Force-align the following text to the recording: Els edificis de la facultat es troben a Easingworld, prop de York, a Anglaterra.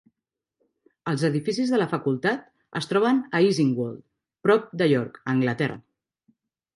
Els 1.11 1.25
edificis 1.27 1.73
de 1.73 1.79
la 1.81 1.85
facultat 1.91 2.47
es 2.81 2.89
troben 2.91 3.19
a 3.41 3.41
Easingworld, 3.49 3.99
prop 4.47 4.65
de 4.83 4.89
York, 4.93 5.21
a 5.25 5.31
Anglaterra. 5.35 5.77